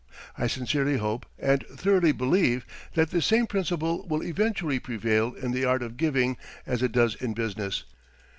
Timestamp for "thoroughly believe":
1.67-2.65